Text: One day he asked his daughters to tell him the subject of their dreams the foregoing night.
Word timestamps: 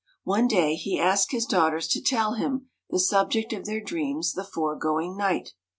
One 0.23 0.47
day 0.47 0.73
he 0.73 0.99
asked 0.99 1.31
his 1.31 1.45
daughters 1.45 1.87
to 1.89 2.01
tell 2.01 2.33
him 2.33 2.69
the 2.89 2.97
subject 2.97 3.53
of 3.53 3.65
their 3.65 3.83
dreams 3.83 4.33
the 4.33 4.43
foregoing 4.43 5.15
night. 5.15 5.53